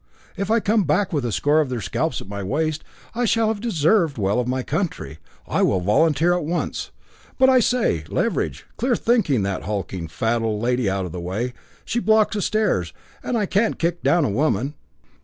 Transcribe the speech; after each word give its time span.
If 0.35 0.49
I 0.49 0.59
come 0.59 0.83
back 0.85 1.13
with 1.13 1.23
a 1.25 1.31
score 1.31 1.61
of 1.61 1.69
their 1.69 1.79
scalps 1.79 2.21
at 2.21 2.27
my 2.27 2.41
waist, 2.41 2.83
I 3.13 3.25
shall 3.25 3.49
have 3.49 3.61
deserved 3.61 4.17
well 4.17 4.39
of 4.39 4.47
my 4.47 4.63
country. 4.63 5.19
I 5.47 5.61
will 5.61 5.79
volunteer 5.79 6.33
at 6.33 6.43
once. 6.43 6.89
But 7.37 7.49
I 7.51 7.59
say, 7.59 8.05
Leveridge 8.07 8.63
clear 8.77 8.95
that 8.95 9.61
hulking, 9.63 10.07
fat 10.07 10.41
old 10.41 10.59
landlady 10.59 10.89
out 10.89 11.05
of 11.05 11.11
the 11.11 11.19
way. 11.19 11.53
She 11.85 11.99
blocks 11.99 12.33
the 12.33 12.41
stairs, 12.41 12.93
and 13.21 13.37
I 13.37 13.45
can't 13.45 13.77
kick 13.77 14.01
down 14.01 14.25
a 14.25 14.31
woman." 14.31 14.73